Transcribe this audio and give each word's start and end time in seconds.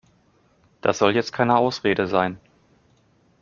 Das 0.81 0.97
soll 0.97 1.13
jetzt 1.13 1.31
keine 1.31 1.57
Ausrede 1.57 2.07
sein. 2.07 2.39